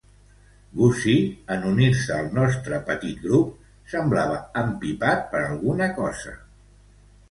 [0.79, 1.19] Gussie,
[1.57, 3.55] en unir-se al nostre petit grup,
[3.95, 6.39] semblava empipat per alguna cosa.